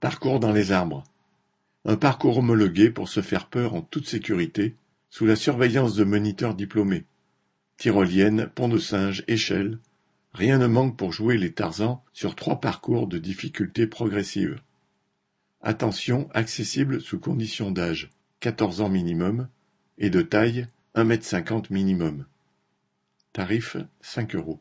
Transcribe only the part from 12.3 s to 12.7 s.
trois